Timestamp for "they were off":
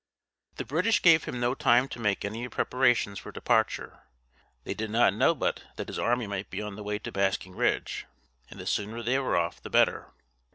9.03-9.61